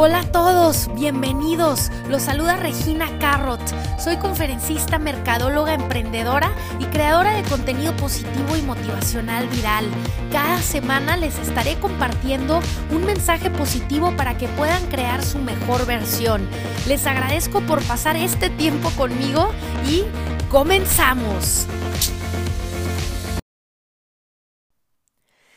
Hola 0.00 0.20
a 0.20 0.30
todos, 0.30 0.94
bienvenidos. 0.94 1.90
Los 2.08 2.22
saluda 2.22 2.56
Regina 2.56 3.18
Carrot. 3.18 3.60
Soy 3.98 4.16
conferencista, 4.16 5.00
mercadóloga, 5.00 5.74
emprendedora 5.74 6.54
y 6.78 6.84
creadora 6.84 7.32
de 7.32 7.42
contenido 7.42 7.96
positivo 7.96 8.56
y 8.56 8.62
motivacional 8.62 9.48
viral. 9.48 9.90
Cada 10.30 10.62
semana 10.62 11.16
les 11.16 11.36
estaré 11.40 11.80
compartiendo 11.80 12.60
un 12.92 13.06
mensaje 13.06 13.50
positivo 13.50 14.16
para 14.16 14.38
que 14.38 14.46
puedan 14.46 14.86
crear 14.86 15.24
su 15.24 15.40
mejor 15.40 15.84
versión. 15.84 16.48
Les 16.86 17.04
agradezco 17.04 17.60
por 17.62 17.82
pasar 17.82 18.14
este 18.14 18.50
tiempo 18.50 18.90
conmigo 18.90 19.50
y 19.84 20.04
comenzamos. 20.48 21.66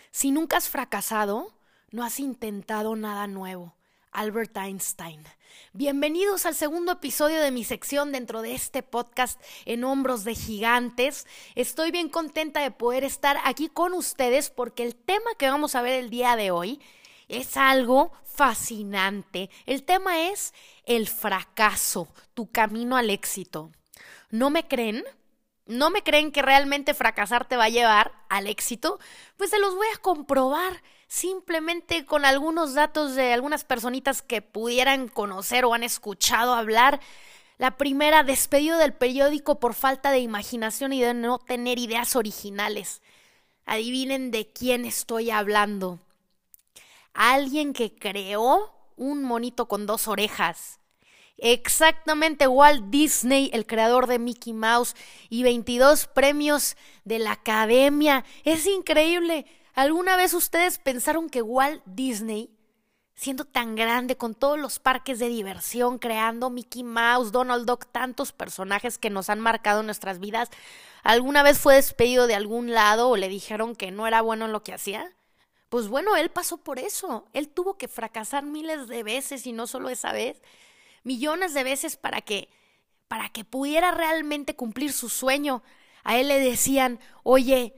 Si 0.09 0.31
nunca 0.31 0.57
has 0.57 0.67
fracasado, 0.67 1.53
no 1.91 2.03
has 2.03 2.19
intentado 2.19 2.95
nada 2.95 3.27
nuevo. 3.27 3.75
Albert 4.11 4.55
Einstein. 4.57 5.23
Bienvenidos 5.73 6.45
al 6.45 6.55
segundo 6.55 6.93
episodio 6.93 7.39
de 7.39 7.51
mi 7.51 7.63
sección 7.63 8.11
dentro 8.11 8.41
de 8.41 8.53
este 8.53 8.83
podcast 8.83 9.41
en 9.65 9.83
hombros 9.83 10.23
de 10.23 10.35
gigantes. 10.35 11.27
Estoy 11.55 11.91
bien 11.91 12.09
contenta 12.09 12.61
de 12.61 12.71
poder 12.71 13.03
estar 13.03 13.37
aquí 13.45 13.69
con 13.69 13.93
ustedes 13.93 14.49
porque 14.49 14.83
el 14.83 14.95
tema 14.95 15.31
que 15.37 15.49
vamos 15.49 15.75
a 15.75 15.81
ver 15.81 16.03
el 16.03 16.09
día 16.09 16.35
de 16.35 16.51
hoy 16.51 16.81
es 17.29 17.55
algo 17.55 18.11
fascinante. 18.23 19.49
El 19.65 19.83
tema 19.83 20.29
es 20.29 20.53
el 20.85 21.07
fracaso, 21.07 22.09
tu 22.33 22.51
camino 22.51 22.97
al 22.97 23.09
éxito. 23.09 23.71
¿No 24.29 24.49
me 24.49 24.67
creen? 24.67 25.03
¿No 25.71 25.89
me 25.89 26.03
creen 26.03 26.33
que 26.33 26.41
realmente 26.41 26.93
fracasar 26.93 27.47
te 27.47 27.55
va 27.55 27.63
a 27.63 27.69
llevar 27.69 28.11
al 28.27 28.47
éxito? 28.47 28.99
Pues 29.37 29.51
se 29.51 29.59
los 29.59 29.73
voy 29.73 29.87
a 29.95 29.99
comprobar 29.99 30.83
simplemente 31.07 32.05
con 32.05 32.25
algunos 32.25 32.73
datos 32.73 33.15
de 33.15 33.31
algunas 33.31 33.63
personitas 33.63 34.21
que 34.21 34.41
pudieran 34.41 35.07
conocer 35.07 35.63
o 35.63 35.73
han 35.73 35.83
escuchado 35.83 36.55
hablar. 36.55 36.99
La 37.57 37.77
primera, 37.77 38.23
despedido 38.23 38.77
del 38.79 38.91
periódico 38.91 39.61
por 39.61 39.73
falta 39.73 40.11
de 40.11 40.19
imaginación 40.19 40.91
y 40.91 40.99
de 40.99 41.13
no 41.13 41.39
tener 41.39 41.79
ideas 41.79 42.17
originales. 42.17 43.01
Adivinen 43.65 44.29
de 44.29 44.51
quién 44.51 44.83
estoy 44.83 45.31
hablando. 45.31 46.01
Alguien 47.13 47.71
que 47.71 47.95
creó 47.95 48.73
un 48.97 49.23
monito 49.23 49.69
con 49.69 49.85
dos 49.85 50.09
orejas. 50.09 50.80
Exactamente 51.43 52.47
Walt 52.47 52.85
Disney, 52.91 53.49
el 53.51 53.65
creador 53.65 54.05
de 54.05 54.19
Mickey 54.19 54.53
Mouse 54.53 54.95
y 55.27 55.41
22 55.41 56.05
premios 56.05 56.77
de 57.03 57.17
la 57.17 57.31
Academia. 57.31 58.23
Es 58.43 58.67
increíble. 58.67 59.47
¿Alguna 59.73 60.17
vez 60.17 60.35
ustedes 60.35 60.77
pensaron 60.77 61.31
que 61.31 61.41
Walt 61.41 61.81
Disney, 61.87 62.51
siendo 63.15 63.45
tan 63.45 63.75
grande 63.75 64.17
con 64.17 64.35
todos 64.35 64.59
los 64.59 64.77
parques 64.77 65.17
de 65.17 65.29
diversión, 65.29 65.97
creando 65.97 66.51
Mickey 66.51 66.83
Mouse, 66.83 67.31
Donald 67.31 67.65
Duck, 67.65 67.87
tantos 67.91 68.31
personajes 68.31 68.99
que 68.99 69.09
nos 69.09 69.31
han 69.31 69.39
marcado 69.39 69.81
nuestras 69.81 70.19
vidas, 70.19 70.49
alguna 71.01 71.41
vez 71.41 71.57
fue 71.57 71.73
despedido 71.73 72.27
de 72.27 72.35
algún 72.35 72.71
lado 72.71 73.09
o 73.09 73.17
le 73.17 73.29
dijeron 73.29 73.75
que 73.75 73.89
no 73.89 74.05
era 74.05 74.21
bueno 74.21 74.45
en 74.45 74.51
lo 74.51 74.61
que 74.61 74.75
hacía? 74.75 75.11
Pues 75.69 75.87
bueno, 75.87 76.15
él 76.15 76.29
pasó 76.29 76.57
por 76.57 76.77
eso. 76.77 77.25
Él 77.33 77.49
tuvo 77.49 77.79
que 77.79 77.87
fracasar 77.87 78.43
miles 78.43 78.87
de 78.87 79.01
veces 79.01 79.47
y 79.47 79.53
no 79.53 79.65
solo 79.65 79.89
esa 79.89 80.11
vez, 80.11 80.39
millones 81.03 81.53
de 81.53 81.63
veces 81.63 81.97
para 81.97 82.21
que 82.21 82.49
para 83.07 83.27
que 83.27 83.43
pudiera 83.43 83.91
realmente 83.91 84.55
cumplir 84.55 84.93
su 84.93 85.09
sueño. 85.09 85.63
A 86.03 86.17
él 86.17 86.29
le 86.29 86.39
decían, 86.39 86.99
"Oye, 87.23 87.75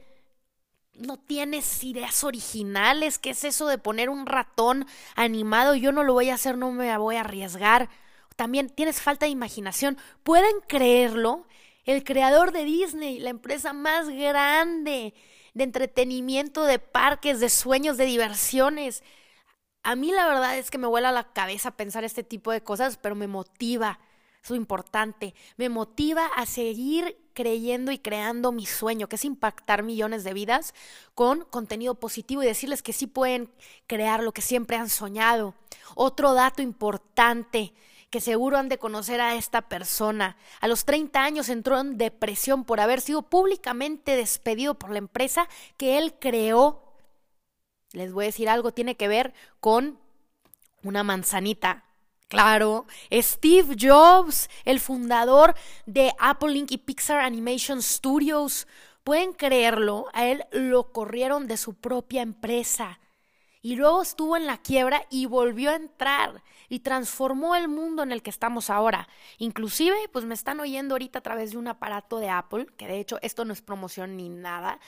no 0.94 1.18
tienes 1.18 1.82
ideas 1.82 2.24
originales. 2.24 3.18
¿Qué 3.18 3.30
es 3.30 3.44
eso 3.44 3.66
de 3.66 3.78
poner 3.78 4.10
un 4.10 4.26
ratón 4.26 4.86
animado? 5.16 5.74
Yo 5.74 5.92
no 5.92 6.04
lo 6.04 6.12
voy 6.12 6.30
a 6.30 6.34
hacer, 6.34 6.56
no 6.56 6.70
me 6.70 6.96
voy 6.98 7.16
a 7.16 7.20
arriesgar. 7.20 7.88
También 8.36 8.68
tienes 8.68 9.00
falta 9.00 9.26
de 9.26 9.32
imaginación. 9.32 9.98
¿Pueden 10.22 10.60
creerlo? 10.68 11.46
El 11.84 12.02
creador 12.02 12.52
de 12.52 12.64
Disney, 12.64 13.18
la 13.18 13.30
empresa 13.30 13.72
más 13.72 14.08
grande 14.08 15.14
de 15.52 15.64
entretenimiento, 15.64 16.64
de 16.64 16.78
parques, 16.78 17.40
de 17.40 17.48
sueños, 17.48 17.96
de 17.96 18.06
diversiones. 18.06 19.02
A 19.84 19.96
mí 19.96 20.10
la 20.12 20.26
verdad 20.26 20.56
es 20.58 20.70
que 20.70 20.78
me 20.78 20.86
vuela 20.86 21.12
la 21.12 21.32
cabeza 21.32 21.70
pensar 21.70 22.04
este 22.04 22.24
tipo 22.24 22.50
de 22.50 22.62
cosas, 22.62 22.96
pero 22.96 23.14
me 23.14 23.28
motiva. 23.28 24.00
Es 24.42 24.50
importante. 24.50 25.34
Me 25.56 25.68
motiva 25.68 26.26
a 26.36 26.46
seguir 26.46 27.18
creyendo 27.34 27.92
y 27.92 27.98
creando 27.98 28.50
mi 28.50 28.66
sueño, 28.66 29.08
que 29.08 29.16
es 29.16 29.24
impactar 29.24 29.82
millones 29.82 30.24
de 30.24 30.32
vidas 30.32 30.74
con 31.14 31.44
contenido 31.44 31.94
positivo 31.94 32.42
y 32.42 32.46
decirles 32.46 32.82
que 32.82 32.92
sí 32.92 33.06
pueden 33.06 33.50
crear 33.86 34.22
lo 34.22 34.32
que 34.32 34.42
siempre 34.42 34.76
han 34.76 34.88
soñado. 34.88 35.54
Otro 35.94 36.34
dato 36.34 36.62
importante 36.62 37.74
que 38.08 38.20
seguro 38.20 38.58
han 38.58 38.68
de 38.68 38.78
conocer 38.78 39.20
a 39.20 39.34
esta 39.34 39.62
persona. 39.62 40.36
A 40.60 40.68
los 40.68 40.84
30 40.84 41.22
años 41.22 41.48
entró 41.48 41.80
en 41.80 41.98
depresión 41.98 42.64
por 42.64 42.80
haber 42.80 43.00
sido 43.00 43.22
públicamente 43.22 44.14
despedido 44.16 44.74
por 44.74 44.90
la 44.90 44.98
empresa 44.98 45.48
que 45.76 45.98
él 45.98 46.14
creó. 46.20 46.83
Les 47.94 48.12
voy 48.12 48.24
a 48.24 48.26
decir 48.26 48.48
algo, 48.48 48.72
tiene 48.72 48.96
que 48.96 49.08
ver 49.08 49.32
con 49.60 49.98
una 50.82 51.02
manzanita. 51.02 51.84
Claro, 52.28 52.86
Steve 53.12 53.76
Jobs, 53.80 54.50
el 54.64 54.80
fundador 54.80 55.54
de 55.86 56.12
Apple 56.18 56.54
Inc. 56.54 56.72
y 56.72 56.78
Pixar 56.78 57.20
Animation 57.20 57.80
Studios. 57.80 58.66
Pueden 59.04 59.32
creerlo, 59.32 60.08
a 60.12 60.26
él 60.26 60.44
lo 60.50 60.92
corrieron 60.92 61.46
de 61.46 61.56
su 61.56 61.74
propia 61.74 62.22
empresa. 62.22 62.98
Y 63.62 63.76
luego 63.76 64.02
estuvo 64.02 64.36
en 64.36 64.46
la 64.46 64.58
quiebra 64.58 65.06
y 65.08 65.26
volvió 65.26 65.70
a 65.70 65.76
entrar 65.76 66.42
y 66.68 66.80
transformó 66.80 67.54
el 67.54 67.68
mundo 67.68 68.02
en 68.02 68.12
el 68.12 68.22
que 68.22 68.30
estamos 68.30 68.68
ahora. 68.68 69.08
Inclusive, 69.38 69.96
pues 70.12 70.24
me 70.24 70.34
están 70.34 70.60
oyendo 70.60 70.94
ahorita 70.94 71.20
a 71.20 71.22
través 71.22 71.52
de 71.52 71.58
un 71.58 71.68
aparato 71.68 72.18
de 72.18 72.28
Apple, 72.28 72.66
que 72.76 72.86
de 72.86 72.98
hecho 72.98 73.18
esto 73.22 73.44
no 73.44 73.52
es 73.52 73.62
promoción 73.62 74.16
ni 74.16 74.28
nada, 74.28 74.80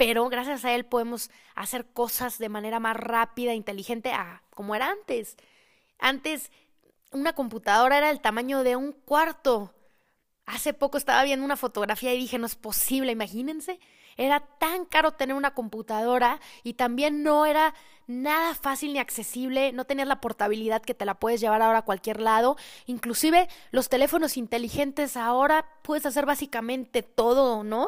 pero 0.00 0.30
gracias 0.30 0.64
a 0.64 0.74
él 0.74 0.86
podemos 0.86 1.30
hacer 1.54 1.84
cosas 1.84 2.38
de 2.38 2.48
manera 2.48 2.80
más 2.80 2.96
rápida, 2.96 3.52
inteligente, 3.52 4.14
a 4.14 4.42
como 4.54 4.74
era 4.74 4.88
antes. 4.88 5.36
Antes 5.98 6.50
una 7.12 7.34
computadora 7.34 7.98
era 7.98 8.08
el 8.08 8.22
tamaño 8.22 8.62
de 8.62 8.76
un 8.76 8.92
cuarto. 8.92 9.74
Hace 10.46 10.72
poco 10.72 10.96
estaba 10.96 11.22
viendo 11.22 11.44
una 11.44 11.58
fotografía 11.58 12.14
y 12.14 12.18
dije, 12.18 12.38
no 12.38 12.46
es 12.46 12.54
posible, 12.54 13.12
imagínense. 13.12 13.78
Era 14.16 14.40
tan 14.40 14.86
caro 14.86 15.12
tener 15.12 15.36
una 15.36 15.52
computadora 15.52 16.40
y 16.62 16.72
también 16.72 17.22
no 17.22 17.44
era 17.44 17.74
nada 18.06 18.54
fácil 18.54 18.94
ni 18.94 19.00
accesible, 19.00 19.72
no 19.72 19.84
tenías 19.84 20.08
la 20.08 20.22
portabilidad 20.22 20.80
que 20.80 20.94
te 20.94 21.04
la 21.04 21.20
puedes 21.20 21.42
llevar 21.42 21.60
ahora 21.60 21.80
a 21.80 21.84
cualquier 21.84 22.22
lado. 22.22 22.56
Inclusive 22.86 23.50
los 23.70 23.90
teléfonos 23.90 24.38
inteligentes 24.38 25.18
ahora 25.18 25.66
puedes 25.82 26.06
hacer 26.06 26.24
básicamente 26.24 27.02
todo, 27.02 27.64
¿no? 27.64 27.86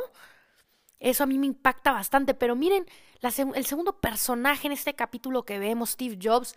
Eso 1.03 1.25
a 1.25 1.27
mí 1.27 1.37
me 1.37 1.47
impacta 1.47 1.91
bastante, 1.91 2.33
pero 2.33 2.55
miren, 2.55 2.87
el 3.21 3.67
segundo 3.67 3.99
personaje 3.99 4.69
en 4.69 4.73
este 4.73 4.95
capítulo 4.95 5.45
que 5.45 5.59
vemos, 5.59 5.91
Steve 5.91 6.17
Jobs, 6.23 6.55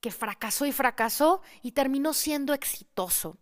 que 0.00 0.12
fracasó 0.12 0.66
y 0.66 0.72
fracasó 0.72 1.42
y 1.62 1.72
terminó 1.72 2.12
siendo 2.12 2.54
exitoso. 2.54 3.38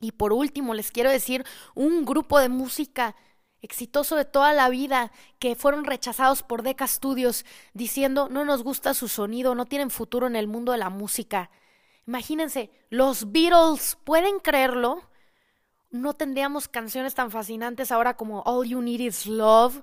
Y 0.00 0.10
por 0.12 0.32
último, 0.32 0.74
les 0.74 0.90
quiero 0.90 1.10
decir, 1.10 1.44
un 1.76 2.04
grupo 2.04 2.40
de 2.40 2.48
música 2.48 3.14
exitoso 3.62 4.16
de 4.16 4.24
toda 4.24 4.52
la 4.52 4.68
vida 4.68 5.12
que 5.38 5.54
fueron 5.54 5.84
rechazados 5.84 6.42
por 6.42 6.64
Decca 6.64 6.88
Studios 6.88 7.44
diciendo 7.72 8.28
no 8.28 8.44
nos 8.44 8.64
gusta 8.64 8.94
su 8.94 9.06
sonido, 9.06 9.54
no 9.54 9.66
tienen 9.66 9.90
futuro 9.90 10.26
en 10.26 10.34
el 10.34 10.48
mundo 10.48 10.72
de 10.72 10.78
la 10.78 10.90
música. 10.90 11.50
Imagínense, 12.04 12.72
los 12.90 13.30
Beatles, 13.30 13.96
¿pueden 14.02 14.40
creerlo? 14.40 15.07
No 15.90 16.14
tendríamos 16.14 16.68
canciones 16.68 17.14
tan 17.14 17.30
fascinantes 17.30 17.90
ahora 17.92 18.16
como 18.16 18.42
All 18.42 18.66
You 18.66 18.82
Need 18.82 19.00
Is 19.00 19.26
Love. 19.26 19.82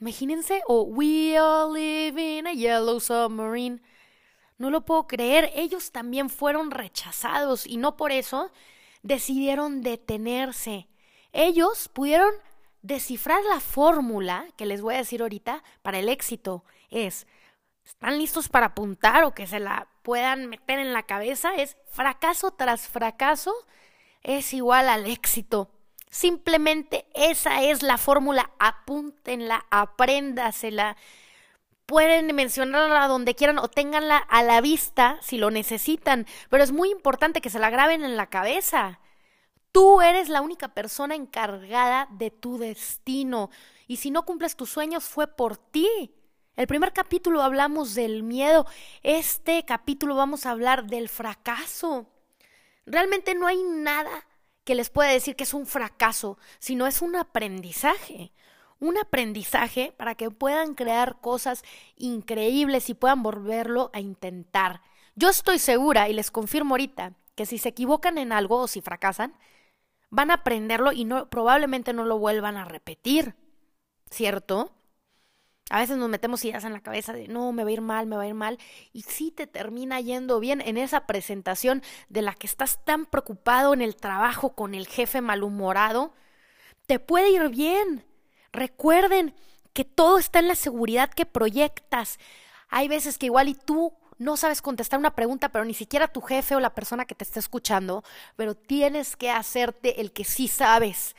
Imagínense, 0.00 0.62
o 0.66 0.82
We 0.82 1.38
All 1.40 1.74
Live 1.74 2.38
in 2.38 2.46
a 2.46 2.52
Yellow 2.52 3.00
Submarine. 3.00 3.82
No 4.56 4.70
lo 4.70 4.84
puedo 4.84 5.06
creer, 5.06 5.50
ellos 5.54 5.92
también 5.92 6.30
fueron 6.30 6.70
rechazados 6.70 7.66
y 7.66 7.76
no 7.76 7.96
por 7.96 8.12
eso 8.12 8.50
decidieron 9.02 9.82
detenerse. 9.82 10.88
Ellos 11.32 11.88
pudieron 11.88 12.32
descifrar 12.82 13.42
la 13.44 13.60
fórmula 13.60 14.46
que 14.56 14.66
les 14.66 14.82
voy 14.82 14.94
a 14.94 14.98
decir 14.98 15.22
ahorita 15.22 15.62
para 15.82 15.98
el 15.98 16.08
éxito. 16.08 16.64
Es, 16.90 17.26
¿están 17.84 18.18
listos 18.18 18.48
para 18.48 18.66
apuntar 18.66 19.24
o 19.24 19.34
que 19.34 19.46
se 19.46 19.60
la 19.60 19.88
puedan 20.02 20.46
meter 20.46 20.78
en 20.78 20.92
la 20.92 21.04
cabeza? 21.04 21.54
Es 21.54 21.76
fracaso 21.86 22.52
tras 22.52 22.88
fracaso 22.88 23.54
es 24.22 24.52
igual 24.54 24.88
al 24.88 25.06
éxito. 25.06 25.70
Simplemente 26.10 27.06
esa 27.14 27.62
es 27.62 27.82
la 27.82 27.98
fórmula, 27.98 28.50
apúntenla, 28.58 29.66
apréndasela. 29.70 30.96
Pueden 31.86 32.34
mencionarla 32.34 33.08
donde 33.08 33.34
quieran 33.34 33.58
o 33.58 33.68
ténganla 33.68 34.16
a 34.16 34.42
la 34.42 34.60
vista 34.60 35.18
si 35.22 35.38
lo 35.38 35.50
necesitan, 35.50 36.26
pero 36.50 36.62
es 36.62 36.72
muy 36.72 36.90
importante 36.90 37.40
que 37.40 37.50
se 37.50 37.58
la 37.58 37.70
graben 37.70 38.04
en 38.04 38.16
la 38.16 38.26
cabeza. 38.26 39.00
Tú 39.72 40.00
eres 40.00 40.28
la 40.28 40.40
única 40.40 40.68
persona 40.68 41.14
encargada 41.14 42.08
de 42.10 42.30
tu 42.30 42.58
destino 42.58 43.50
y 43.86 43.96
si 43.96 44.10
no 44.10 44.24
cumples 44.24 44.56
tus 44.56 44.70
sueños 44.70 45.04
fue 45.04 45.26
por 45.26 45.56
ti. 45.56 46.14
El 46.56 46.66
primer 46.66 46.92
capítulo 46.92 47.42
hablamos 47.42 47.94
del 47.94 48.22
miedo, 48.22 48.66
este 49.02 49.64
capítulo 49.64 50.16
vamos 50.16 50.44
a 50.44 50.50
hablar 50.50 50.86
del 50.86 51.08
fracaso. 51.08 52.06
Realmente 52.90 53.34
no 53.34 53.46
hay 53.46 53.62
nada 53.62 54.26
que 54.64 54.74
les 54.74 54.90
pueda 54.90 55.10
decir 55.10 55.36
que 55.36 55.44
es 55.44 55.54
un 55.54 55.66
fracaso, 55.66 56.38
sino 56.58 56.86
es 56.86 57.02
un 57.02 57.16
aprendizaje. 57.16 58.32
Un 58.80 58.96
aprendizaje 58.96 59.92
para 59.96 60.14
que 60.14 60.30
puedan 60.30 60.74
crear 60.74 61.20
cosas 61.20 61.64
increíbles 61.96 62.90
y 62.90 62.94
puedan 62.94 63.22
volverlo 63.22 63.90
a 63.92 64.00
intentar. 64.00 64.82
Yo 65.14 65.30
estoy 65.30 65.58
segura 65.58 66.08
y 66.08 66.12
les 66.12 66.30
confirmo 66.30 66.74
ahorita 66.74 67.14
que 67.34 67.46
si 67.46 67.58
se 67.58 67.70
equivocan 67.70 68.18
en 68.18 68.32
algo 68.32 68.58
o 68.58 68.68
si 68.68 68.80
fracasan, 68.80 69.34
van 70.10 70.30
a 70.30 70.34
aprenderlo 70.34 70.92
y 70.92 71.06
probablemente 71.30 71.92
no 71.92 72.04
lo 72.04 72.18
vuelvan 72.18 72.56
a 72.56 72.64
repetir. 72.64 73.34
¿Cierto? 74.10 74.70
A 75.70 75.80
veces 75.80 75.98
nos 75.98 76.08
metemos 76.08 76.44
ideas 76.44 76.64
en 76.64 76.72
la 76.72 76.80
cabeza 76.80 77.12
de 77.12 77.28
no, 77.28 77.52
me 77.52 77.62
va 77.62 77.70
a 77.70 77.72
ir 77.72 77.80
mal, 77.80 78.06
me 78.06 78.16
va 78.16 78.22
a 78.22 78.28
ir 78.28 78.34
mal. 78.34 78.58
Y 78.92 79.02
si 79.02 79.30
te 79.30 79.46
termina 79.46 80.00
yendo 80.00 80.40
bien 80.40 80.60
en 80.62 80.78
esa 80.78 81.06
presentación 81.06 81.82
de 82.08 82.22
la 82.22 82.34
que 82.34 82.46
estás 82.46 82.82
tan 82.84 83.04
preocupado 83.04 83.74
en 83.74 83.82
el 83.82 83.96
trabajo 83.96 84.54
con 84.54 84.74
el 84.74 84.86
jefe 84.86 85.20
malhumorado, 85.20 86.14
te 86.86 86.98
puede 86.98 87.30
ir 87.30 87.48
bien. 87.50 88.04
Recuerden 88.52 89.34
que 89.74 89.84
todo 89.84 90.18
está 90.18 90.38
en 90.38 90.48
la 90.48 90.54
seguridad 90.54 91.10
que 91.10 91.26
proyectas. 91.26 92.18
Hay 92.70 92.88
veces 92.88 93.18
que 93.18 93.26
igual 93.26 93.48
y 93.48 93.54
tú 93.54 93.92
no 94.18 94.36
sabes 94.36 94.62
contestar 94.62 94.98
una 94.98 95.14
pregunta, 95.14 95.50
pero 95.50 95.64
ni 95.64 95.74
siquiera 95.74 96.08
tu 96.08 96.20
jefe 96.20 96.56
o 96.56 96.60
la 96.60 96.74
persona 96.74 97.04
que 97.04 97.14
te 97.14 97.24
está 97.24 97.38
escuchando, 97.38 98.02
pero 98.36 98.56
tienes 98.56 99.16
que 99.16 99.30
hacerte 99.30 100.00
el 100.00 100.12
que 100.12 100.24
sí 100.24 100.48
sabes. 100.48 101.14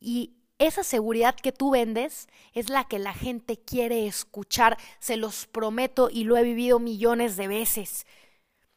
Y 0.00 0.39
esa 0.60 0.84
seguridad 0.84 1.34
que 1.34 1.52
tú 1.52 1.70
vendes 1.70 2.28
es 2.52 2.68
la 2.68 2.84
que 2.84 2.98
la 2.98 3.14
gente 3.14 3.58
quiere 3.58 4.06
escuchar, 4.06 4.76
se 4.98 5.16
los 5.16 5.46
prometo 5.46 6.10
y 6.10 6.24
lo 6.24 6.36
he 6.36 6.42
vivido 6.42 6.78
millones 6.78 7.36
de 7.36 7.48
veces. 7.48 8.06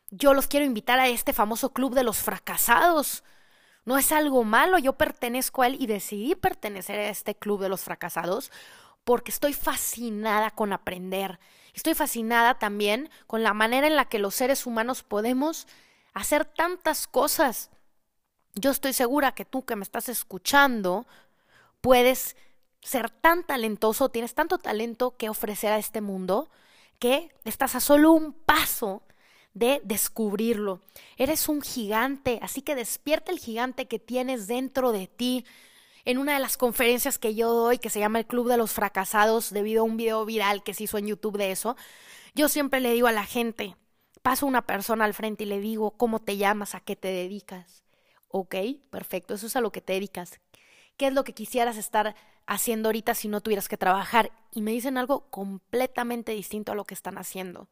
Yo 0.10 0.34
los 0.34 0.48
quiero 0.48 0.66
invitar 0.66 1.00
a 1.00 1.10
este 1.10 1.34
famoso 1.34 1.74
club 1.74 1.94
de 1.94 2.04
los 2.04 2.20
fracasados. 2.20 3.24
No 3.84 3.98
es 3.98 4.14
algo 4.14 4.46
malo, 4.46 4.78
yo 4.78 4.94
pertenezco 4.94 5.62
a 5.62 5.68
él 5.68 5.76
y 5.78 5.88
decidí 5.88 6.36
pertenecer 6.36 7.00
a 7.00 7.10
este 7.10 7.36
club 7.36 7.62
de 7.62 7.70
los 7.70 7.82
fracasados 7.82 8.50
porque 9.04 9.32
estoy 9.32 9.52
fascinada 9.52 10.52
con 10.52 10.72
aprender. 10.72 11.38
Estoy 11.74 11.96
fascinada 11.96 12.60
también 12.60 13.10
con 13.28 13.44
la 13.44 13.54
manera 13.54 13.88
en 13.88 13.98
la 13.98 14.06
que 14.06 14.20
los 14.20 14.36
seres 14.36 14.66
humanos 14.66 15.04
podemos 15.04 15.68
hacer 16.14 16.46
tantas 16.46 17.08
cosas. 17.08 17.72
Yo 18.56 18.72
estoy 18.72 18.94
segura 18.94 19.34
que 19.34 19.46
tú 19.46 19.66
que 19.66 19.76
me 19.76 19.84
estás 19.84 20.08
escuchando 20.08 21.08
puedes 21.84 22.38
ser 22.82 23.10
tan 23.10 23.46
talentoso, 23.46 24.08
tienes 24.08 24.34
tanto 24.34 24.58
talento 24.58 25.18
que 25.18 25.28
ofrecer 25.28 25.74
a 25.74 25.78
este 25.78 26.00
mundo, 26.00 26.50
que 26.98 27.36
estás 27.44 27.76
a 27.76 27.82
solo 27.82 28.14
un 28.14 28.32
paso 28.32 29.04
de 29.54 29.82
descubrirlo. 29.84 30.80
Eres 31.18 31.50
un 31.50 31.62
gigante, 31.62 32.40
así 32.42 32.62
que 32.62 32.76
despierta 32.76 33.34
el 33.34 33.38
gigante 33.38 33.90
que 33.90 34.00
tienes 34.00 34.48
dentro 34.48 34.94
de 34.94 35.08
ti. 35.08 35.46
En 36.06 36.20
una 36.20 36.36
de 36.36 36.40
las 36.40 36.56
conferencias 36.56 37.20
que 37.20 37.36
yo 37.36 37.52
doy, 37.52 37.80
que 37.80 37.90
se 37.90 38.00
llama 38.00 38.20
el 38.20 38.28
Club 38.28 38.48
de 38.48 38.58
los 38.58 38.72
Fracasados, 38.72 39.52
debido 39.52 39.82
a 39.82 39.86
un 39.86 39.98
video 39.98 40.24
viral 40.24 40.64
que 40.64 40.74
se 40.74 40.86
hizo 40.86 40.98
en 40.98 41.08
YouTube 41.08 41.38
de 41.38 41.52
eso, 41.52 41.76
yo 42.34 42.48
siempre 42.48 42.80
le 42.80 42.94
digo 42.94 43.08
a 43.08 43.12
la 43.12 43.26
gente, 43.26 43.76
paso 44.22 44.46
una 44.46 44.66
persona 44.66 45.04
al 45.04 45.14
frente 45.14 45.44
y 45.44 45.48
le 45.48 45.60
digo, 45.60 45.92
¿cómo 45.92 46.22
te 46.22 46.38
llamas? 46.38 46.76
¿A 46.76 46.80
qué 46.80 46.96
te 46.96 47.10
dedicas? 47.10 47.84
Ok, 48.30 48.56
perfecto, 48.90 49.34
eso 49.34 49.48
es 49.48 49.56
a 49.58 49.62
lo 49.62 49.74
que 49.74 49.82
te 49.82 49.94
dedicas 49.94 50.40
qué 50.98 51.08
es 51.08 51.14
lo 51.14 51.24
que 51.24 51.34
quisieras 51.34 51.78
estar 51.78 52.16
haciendo 52.46 52.90
ahorita 52.90 53.16
si 53.16 53.28
no 53.28 53.42
tuvieras 53.42 53.68
que 53.68 53.78
trabajar. 53.78 54.32
Y 54.52 54.62
me 54.62 54.72
dicen 54.72 54.98
algo 54.98 55.30
completamente 55.30 56.32
distinto 56.34 56.72
a 56.72 56.76
lo 56.76 56.86
que 56.86 56.94
están 56.94 57.18
haciendo. 57.18 57.68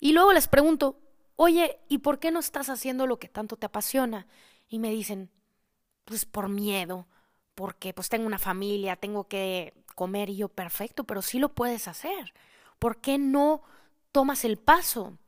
Y 0.00 0.12
luego 0.12 0.32
les 0.32 0.48
pregunto, 0.48 0.98
oye, 1.36 1.78
¿y 1.88 1.98
por 1.98 2.18
qué 2.18 2.30
no 2.30 2.40
estás 2.40 2.68
haciendo 2.68 3.06
lo 3.06 3.18
que 3.18 3.28
tanto 3.28 3.56
te 3.56 3.66
apasiona? 3.66 4.26
Y 4.68 4.78
me 4.78 4.90
dicen, 4.90 5.30
pues 6.04 6.24
por 6.24 6.48
miedo, 6.48 7.06
porque 7.54 7.94
pues 7.94 8.08
tengo 8.08 8.26
una 8.26 8.38
familia, 8.38 8.96
tengo 8.96 9.28
que 9.28 9.74
comer 9.94 10.30
y 10.30 10.36
yo 10.36 10.48
perfecto, 10.48 11.04
pero 11.04 11.22
sí 11.22 11.38
lo 11.38 11.50
puedes 11.50 11.88
hacer. 11.88 12.34
¿Por 12.78 13.00
qué 13.00 13.18
no 13.18 13.62
tomas 14.12 14.44
el 14.44 14.58
paso? 14.58 15.18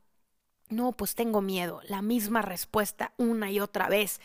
No, 0.69 0.91
pues 0.91 1.15
tengo 1.15 1.41
miedo. 1.41 1.81
La 1.87 2.01
misma 2.01 2.41
respuesta 2.41 3.13
una 3.17 3.49
y 3.51 3.59
otra 3.59 3.87
vez. 3.87 4.19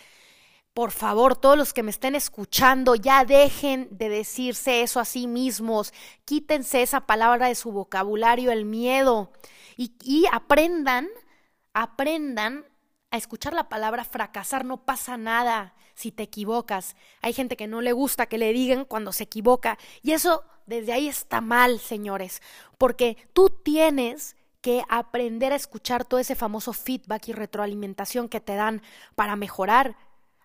Por 0.75 0.91
favor, 0.91 1.37
todos 1.37 1.59
los 1.59 1.75
que 1.75 1.83
me 1.83 1.91
estén 1.91 2.15
escuchando, 2.15 2.95
ya 2.95 3.27
dejen 3.27 3.89
de 3.91 4.09
decirse 4.09 4.81
eso 4.81 5.01
a 5.01 5.05
sí 5.05 5.27
mismos, 5.27 5.93
quítense 6.25 6.81
esa 6.81 7.03
palabra 7.03 7.49
de 7.49 7.55
su 7.55 7.73
vocabulario, 7.73 8.51
el 8.51 8.65
miedo, 8.65 9.33
y, 9.77 9.93
y 10.03 10.25
aprendan, 10.33 11.09
aprendan 11.75 12.65
a 13.11 13.19
escuchar 13.19 13.53
la 13.53 13.69
palabra 13.69 14.05
fracasar, 14.05 14.65
no 14.65 14.87
pasa 14.87 15.19
nada 15.19 15.75
si 15.95 16.11
te 16.11 16.23
equivocas. 16.23 16.97
Hay 17.21 17.35
gente 17.35 17.59
que 17.59 17.67
no 17.67 17.83
le 17.83 17.93
gusta 17.93 18.25
que 18.25 18.39
le 18.39 18.55
digan 18.55 18.87
cuando 18.87 19.13
se 19.13 19.25
equivoca, 19.25 19.77
y 20.01 20.13
eso 20.13 20.43
desde 20.65 20.95
ahí 20.95 21.07
está 21.07 21.43
mal, 21.43 21.81
señores, 21.81 22.41
porque 22.79 23.19
tú 23.35 23.51
tienes 23.51 24.37
que 24.63 24.83
aprender 24.89 25.53
a 25.53 25.57
escuchar 25.57 26.07
todo 26.07 26.19
ese 26.19 26.35
famoso 26.35 26.73
feedback 26.73 27.29
y 27.29 27.33
retroalimentación 27.35 28.31
que 28.31 28.41
te 28.41 28.55
dan 28.55 28.81
para 29.17 29.37
mejorar 29.37 29.97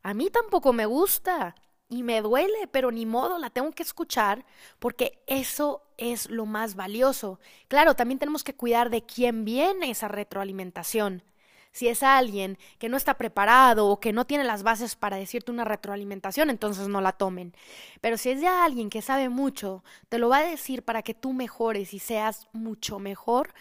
a 0.03 0.13
mí 0.13 0.29
tampoco 0.29 0.73
me 0.73 0.85
gusta 0.85 1.55
y 1.89 2.03
me 2.03 2.21
duele, 2.21 2.67
pero 2.71 2.91
ni 2.91 3.05
modo, 3.05 3.37
la 3.37 3.49
tengo 3.49 3.71
que 3.71 3.83
escuchar 3.83 4.45
porque 4.79 5.23
eso 5.27 5.83
es 5.97 6.29
lo 6.29 6.45
más 6.45 6.75
valioso. 6.75 7.39
Claro, 7.67 7.95
también 7.95 8.19
tenemos 8.19 8.43
que 8.43 8.55
cuidar 8.55 8.89
de 8.89 9.05
quién 9.05 9.45
viene 9.45 9.89
esa 9.89 10.07
retroalimentación. 10.07 11.23
Si 11.71 11.87
es 11.87 12.01
alguien 12.01 12.57
que 12.79 12.89
no 12.89 12.97
está 12.97 13.13
preparado 13.15 13.87
o 13.87 13.99
que 13.99 14.11
no 14.11 14.25
tiene 14.25 14.43
las 14.43 14.63
bases 14.63 14.95
para 14.95 15.17
decirte 15.17 15.51
una 15.51 15.63
retroalimentación, 15.63 16.49
entonces 16.49 16.87
no 16.87 17.01
la 17.01 17.11
tomen. 17.11 17.53
Pero 18.01 18.17
si 18.17 18.31
es 18.31 18.41
de 18.41 18.47
alguien 18.47 18.89
que 18.89 19.01
sabe 19.01 19.29
mucho, 19.29 19.83
te 20.09 20.17
lo 20.17 20.29
va 20.29 20.39
a 20.39 20.47
decir 20.47 20.83
para 20.83 21.03
que 21.03 21.13
tú 21.13 21.33
mejores 21.33 21.93
y 21.93 21.99
seas 21.99 22.47
mucho 22.51 22.99
mejor 22.99 23.53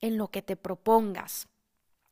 en 0.00 0.18
lo 0.18 0.28
que 0.28 0.42
te 0.42 0.56
propongas. 0.56 1.46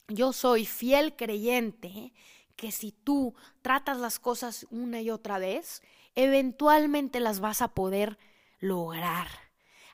Yo 0.09 0.33
soy 0.33 0.67
fiel 0.67 1.17
creyente 1.17 2.13
que 2.57 2.73
si 2.73 2.93
tú 2.93 3.35
tratas 3.63 3.99
las 3.99 4.19
cosas 4.19 4.67
una 4.71 5.01
y 5.01 5.11
otra 5.11 5.39
vez, 5.39 5.83
eventualmente 6.15 7.21
las 7.21 7.41
vas 7.41 7.63
a 7.63 7.75
poder 7.75 8.19
lograr. 8.61 9.29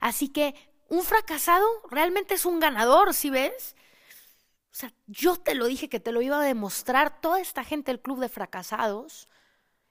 Así 0.01 0.29
que 0.29 0.55
un 0.89 1.03
fracasado 1.03 1.67
realmente 1.91 2.35
es 2.35 2.45
un 2.45 2.61
ganador, 2.61 3.15
¿sí 3.15 3.31
ves? 3.31 3.77
O 4.73 4.75
sea, 4.75 4.93
yo 5.07 5.37
te 5.37 5.55
lo 5.55 5.67
dije 5.67 5.89
que 5.89 6.01
te 6.01 6.13
lo 6.13 6.23
iba 6.23 6.41
a 6.41 6.45
demostrar. 6.45 7.21
Toda 7.21 7.41
esta 7.41 7.65
gente 7.65 7.91
del 7.91 8.01
club 8.01 8.21
de 8.21 8.29
fracasados 8.29 9.29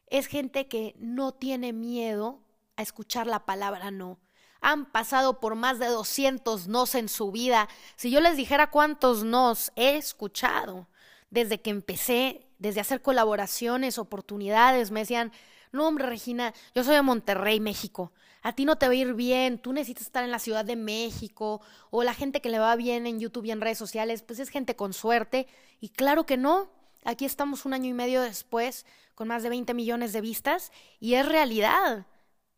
es 0.08 0.28
gente 0.28 0.68
que 0.68 0.96
no 0.98 1.34
tiene 1.34 1.74
miedo 1.74 2.42
a 2.76 2.82
escuchar 2.82 3.28
la 3.28 3.46
palabra 3.46 3.92
no. 3.92 4.20
Han 4.62 4.92
pasado 4.92 5.40
por 5.40 5.56
más 5.56 5.80
de 5.80 5.88
200 5.88 6.68
nos 6.68 6.96
en 6.96 7.08
su 7.08 7.32
vida. 7.32 7.70
Si 7.96 8.12
yo 8.12 8.20
les 8.20 8.36
dijera 8.36 8.72
cuántos 8.72 9.24
nos 9.24 9.72
he 9.76 9.96
escuchado 9.96 10.90
desde 11.30 11.62
que 11.62 11.70
empecé 11.70 12.49
desde 12.60 12.82
hacer 12.82 13.02
colaboraciones, 13.02 13.98
oportunidades, 13.98 14.92
me 14.92 15.02
decían, 15.02 15.32
no 15.72 15.88
hombre 15.88 16.06
Regina, 16.06 16.54
yo 16.76 16.84
soy 16.84 16.96
de 16.96 17.02
Monterrey, 17.02 17.60
México, 17.60 18.12
a 18.42 18.54
ti 18.54 18.66
no 18.66 18.78
te 18.78 18.88
va 18.88 18.94
a 18.94 18.96
ir 18.96 19.14
bien, 19.16 19.60
tú 19.60 19.74
necesitas 19.74 20.04
estar 20.04 20.24
en 20.24 20.32
la 20.32 20.40
Ciudad 20.40 20.64
de 20.64 20.76
México, 20.76 21.62
o 21.90 22.04
la 22.04 22.14
gente 22.14 22.42
que 22.42 22.50
le 22.50 22.60
va 22.60 22.76
bien 22.76 23.08
en 23.08 23.20
YouTube 23.20 23.46
y 23.46 23.52
en 23.52 23.62
redes 23.62 23.78
sociales, 23.78 24.22
pues 24.22 24.40
es 24.40 24.50
gente 24.50 24.76
con 24.76 24.94
suerte, 24.94 25.48
y 25.80 25.90
claro 25.90 26.26
que 26.26 26.38
no, 26.38 26.70
aquí 27.04 27.26
estamos 27.26 27.66
un 27.66 27.74
año 27.74 27.90
y 27.90 27.94
medio 27.94 28.22
después 28.22 28.86
con 29.16 29.28
más 29.28 29.44
de 29.44 29.50
20 29.50 29.74
millones 29.74 30.14
de 30.14 30.22
vistas 30.22 30.72
y 31.02 31.16
es 31.16 31.28
realidad. 31.28 32.06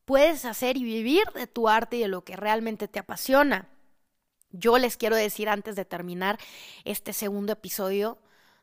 Puedes 0.06 0.46
hacer 0.46 0.78
y 0.78 0.84
vivir 0.84 1.24
de 1.34 1.48
tu 1.48 1.68
arte 1.68 1.98
y 1.98 2.02
de 2.02 2.08
lo 2.08 2.24
que 2.24 2.36
realmente 2.36 2.88
te 2.88 3.00
apasiona. 3.00 3.68
Yo 4.52 4.78
les 4.78 4.96
quiero 4.98 5.16
decir 5.16 5.50
antes 5.50 5.76
de 5.76 5.86
terminar 5.86 6.38
este 6.84 7.14
segundo 7.14 7.54
episodio 7.54 8.20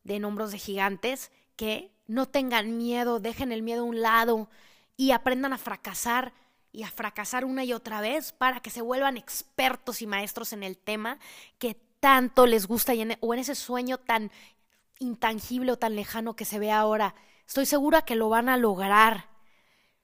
de 0.08 0.18
Nombros 0.18 0.50
de 0.50 0.58
Gigantes 0.58 1.30
que 1.54 1.92
no 2.06 2.26
tengan 2.26 2.76
miedo, 2.78 3.20
dejen 3.20 3.52
el 3.52 3.62
miedo 3.62 3.82
a 3.82 3.86
un 3.86 4.00
lado 4.00 4.48
y 4.96 5.12
aprendan 5.12 5.52
a 5.52 5.58
fracasar 5.58 6.32
y 6.72 6.82
a 6.82 6.90
fracasar 6.90 7.44
una 7.44 7.64
y 7.64 7.72
otra 7.72 8.00
vez 8.00 8.32
para 8.32 8.60
que 8.60 8.70
se 8.70 8.80
vuelvan 8.80 9.16
expertos 9.16 10.02
y 10.02 10.06
maestros 10.06 10.52
en 10.52 10.62
el 10.62 10.78
tema 10.78 11.18
que 11.58 11.74
tanto 12.00 12.46
les 12.46 12.66
gusta 12.66 12.94
y 12.94 13.06
o 13.20 13.34
en 13.34 13.40
ese 13.40 13.54
sueño 13.54 13.98
tan 13.98 14.30
intangible 14.98 15.72
o 15.72 15.78
tan 15.78 15.94
lejano 15.94 16.34
que 16.34 16.44
se 16.44 16.58
ve 16.58 16.72
ahora. 16.72 17.14
Estoy 17.46 17.66
segura 17.66 18.02
que 18.02 18.14
lo 18.14 18.28
van 18.28 18.48
a 18.48 18.56
lograr. 18.56 19.28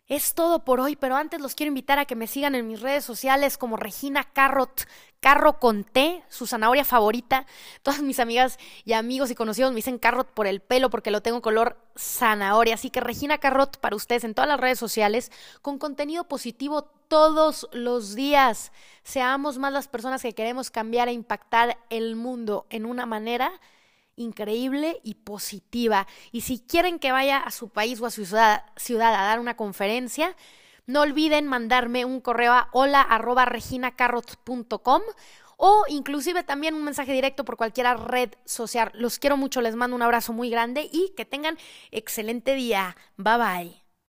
Es 0.06 0.34
todo 0.34 0.66
por 0.66 0.80
hoy, 0.80 0.96
pero 0.96 1.16
antes 1.16 1.40
los 1.40 1.54
quiero 1.54 1.68
invitar 1.68 1.98
a 1.98 2.04
que 2.04 2.14
me 2.14 2.26
sigan 2.26 2.54
en 2.54 2.68
mis 2.68 2.82
redes 2.82 3.06
sociales 3.06 3.56
como 3.56 3.78
Regina 3.78 4.24
Carrot, 4.24 4.86
Carro 5.20 5.58
con 5.58 5.82
T, 5.82 6.22
su 6.28 6.46
zanahoria 6.46 6.84
favorita. 6.84 7.46
Todas 7.82 8.02
mis 8.02 8.20
amigas 8.20 8.58
y 8.84 8.92
amigos 8.92 9.30
y 9.30 9.34
conocidos 9.34 9.72
me 9.72 9.76
dicen 9.76 9.98
Carrot 9.98 10.28
por 10.28 10.46
el 10.46 10.60
pelo 10.60 10.90
porque 10.90 11.10
lo 11.10 11.22
tengo 11.22 11.40
color 11.40 11.78
zanahoria. 11.96 12.74
Así 12.74 12.90
que 12.90 13.00
Regina 13.00 13.38
Carrot 13.38 13.78
para 13.78 13.96
ustedes 13.96 14.24
en 14.24 14.34
todas 14.34 14.48
las 14.48 14.60
redes 14.60 14.78
sociales 14.78 15.32
con 15.62 15.78
contenido 15.78 16.28
positivo 16.28 16.82
todos 17.08 17.66
los 17.72 18.14
días. 18.14 18.72
Seamos 19.04 19.56
más 19.56 19.72
las 19.72 19.88
personas 19.88 20.20
que 20.20 20.34
queremos 20.34 20.70
cambiar 20.70 21.08
e 21.08 21.12
impactar 21.12 21.78
el 21.88 22.14
mundo 22.14 22.66
en 22.68 22.84
una 22.84 23.06
manera 23.06 23.58
increíble 24.16 25.00
y 25.02 25.14
positiva. 25.14 26.06
Y 26.32 26.42
si 26.42 26.58
quieren 26.58 26.98
que 26.98 27.12
vaya 27.12 27.38
a 27.38 27.50
su 27.50 27.68
país 27.68 28.00
o 28.00 28.06
a 28.06 28.10
su 28.10 28.24
ciudad, 28.24 28.64
ciudad 28.76 29.14
a 29.14 29.24
dar 29.24 29.40
una 29.40 29.56
conferencia, 29.56 30.36
no 30.86 31.00
olviden 31.00 31.46
mandarme 31.46 32.04
un 32.04 32.20
correo 32.20 32.52
a 32.52 32.68
hola 32.72 33.00
arroba 33.00 33.46
o 35.56 35.84
inclusive 35.88 36.42
también 36.42 36.74
un 36.74 36.84
mensaje 36.84 37.12
directo 37.12 37.44
por 37.44 37.56
cualquier 37.56 37.86
red 37.98 38.30
social. 38.44 38.90
Los 38.94 39.18
quiero 39.18 39.36
mucho, 39.36 39.60
les 39.60 39.76
mando 39.76 39.96
un 39.96 40.02
abrazo 40.02 40.32
muy 40.32 40.50
grande 40.50 40.88
y 40.92 41.12
que 41.16 41.24
tengan 41.24 41.58
excelente 41.90 42.54
día. 42.54 42.96
Bye 43.16 43.38
bye. 43.38 43.83